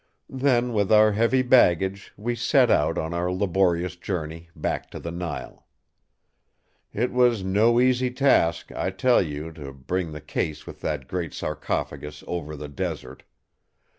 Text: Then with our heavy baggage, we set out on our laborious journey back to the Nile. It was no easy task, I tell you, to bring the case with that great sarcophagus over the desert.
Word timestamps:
Then 0.33 0.73
with 0.73 0.91
our 0.91 1.11
heavy 1.11 1.43
baggage, 1.43 2.11
we 2.17 2.33
set 2.35 2.71
out 2.71 2.97
on 2.97 3.13
our 3.13 3.31
laborious 3.31 3.95
journey 3.95 4.49
back 4.55 4.89
to 4.89 4.99
the 4.99 5.11
Nile. 5.11 5.67
It 6.91 7.11
was 7.11 7.43
no 7.43 7.79
easy 7.79 8.09
task, 8.09 8.71
I 8.71 8.89
tell 8.89 9.21
you, 9.21 9.51
to 9.51 9.71
bring 9.71 10.11
the 10.11 10.19
case 10.19 10.65
with 10.65 10.81
that 10.81 11.07
great 11.07 11.35
sarcophagus 11.35 12.23
over 12.25 12.55
the 12.55 12.67
desert. 12.67 13.21